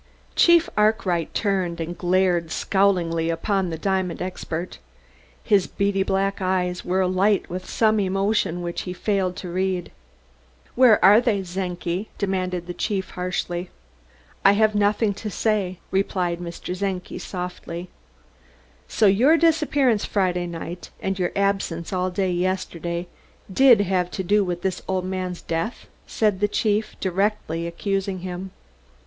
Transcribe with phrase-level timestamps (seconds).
[0.35, 4.79] Chief Arkwright turned and glared scowlingly upon the diamond expert.
[5.47, 9.91] The beady black eyes were alight with some emotion which he failed to read.
[10.73, 13.69] "Where are they, Czenki?" demanded the chief harshly.
[14.43, 16.75] "I have nothing to say," replied Mr.
[16.75, 17.87] Czenki softly.
[18.87, 23.05] "So your disappearance Friday night, and your absence all day yesterday
[23.53, 28.49] did have to do with this old man's death?" said the chief, directly accusing him.